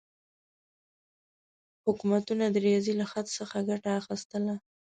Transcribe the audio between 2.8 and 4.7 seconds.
له خط څخه ګټه اخیستله.